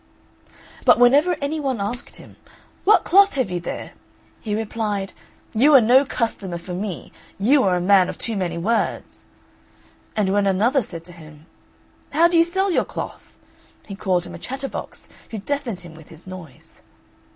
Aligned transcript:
But 0.83 0.97
whenever 0.97 1.37
any 1.43 1.59
one 1.59 1.79
asked 1.79 2.15
him, 2.15 2.35
"What 2.85 3.03
cloth 3.03 3.35
have 3.35 3.51
you 3.51 3.59
there?" 3.59 3.93
he 4.39 4.55
replied, 4.55 5.13
"You 5.53 5.75
are 5.75 5.79
no 5.79 6.05
customer 6.05 6.57
for 6.57 6.73
me; 6.73 7.11
you 7.37 7.61
are 7.61 7.75
a 7.75 7.81
man 7.81 8.09
of 8.09 8.17
too 8.17 8.35
many 8.35 8.57
words." 8.57 9.25
And 10.15 10.29
when 10.33 10.47
another 10.47 10.81
said 10.81 11.03
to 11.05 11.11
him, 11.11 11.45
"How 12.13 12.27
do 12.27 12.35
you 12.35 12.43
sell 12.43 12.71
your 12.71 12.83
cloth?" 12.83 13.37
he 13.85 13.93
called 13.93 14.25
him 14.25 14.33
a 14.33 14.39
chatterbox, 14.39 15.07
who 15.29 15.37
deafened 15.37 15.81
him 15.81 15.93
with 15.93 16.09
his 16.09 16.25
noise. 16.25 16.81